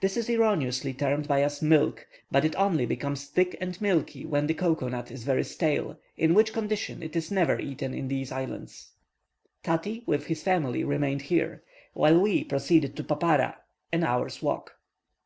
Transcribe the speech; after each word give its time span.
This 0.00 0.18
is 0.18 0.28
erroneously 0.28 0.92
termed 0.92 1.26
by 1.26 1.42
us 1.42 1.62
"Milk," 1.62 2.06
but 2.30 2.44
it 2.44 2.54
only 2.56 2.84
becomes 2.84 3.24
thick 3.28 3.56
and 3.58 3.80
milky 3.80 4.26
when 4.26 4.46
the 4.46 4.52
cocoa 4.52 4.88
nut 4.90 5.10
is 5.10 5.24
very 5.24 5.44
stale, 5.44 5.98
in 6.14 6.34
which 6.34 6.52
condition 6.52 7.02
it 7.02 7.16
is 7.16 7.30
never 7.30 7.58
eaten 7.58 7.94
in 7.94 8.08
these 8.08 8.30
islands. 8.32 8.90
Tati, 9.62 10.02
with 10.04 10.26
his 10.26 10.42
family, 10.42 10.84
remained 10.84 11.22
here, 11.22 11.62
while 11.94 12.20
we 12.20 12.44
proceeded 12.44 12.96
to 12.96 13.02
Papara, 13.04 13.56
an 13.90 14.04
hour's 14.04 14.42
walk. 14.42 14.74